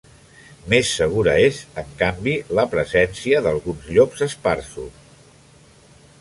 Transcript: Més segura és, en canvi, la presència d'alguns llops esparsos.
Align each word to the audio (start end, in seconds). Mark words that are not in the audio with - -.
Més 0.73 0.93
segura 1.01 1.35
és, 1.49 1.59
en 1.81 1.91
canvi, 1.99 2.33
la 2.61 2.65
presència 2.71 3.43
d'alguns 3.49 3.85
llops 3.97 4.25
esparsos. 4.29 4.99